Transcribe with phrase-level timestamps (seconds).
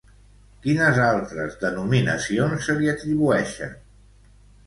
[0.61, 3.77] Quines altres denominacions se li atribueixen?